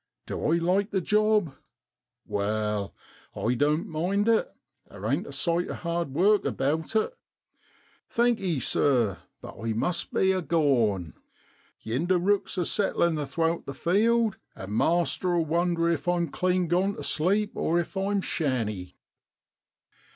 [0.25, 1.53] Du I like the job?
[2.25, 2.89] Wai,
[3.35, 4.51] I doan't mind it,
[4.89, 7.15] there ain't a sight o'hard work about it.
[8.09, 8.59] Thankee!
[8.61, 11.13] sir, but I must be a goin',
[11.85, 17.03] yinder rooks are settlin' athowt the field, an' master'll wonder if I'm clean gone tu
[17.03, 18.95] sleep or if I'm shanny